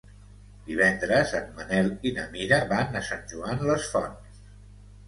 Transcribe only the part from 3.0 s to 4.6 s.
a Sant Joan les Fonts.